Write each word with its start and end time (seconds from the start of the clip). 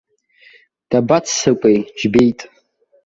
Дабаццакуеи, 0.89 1.79
џьбеит. 1.99 2.39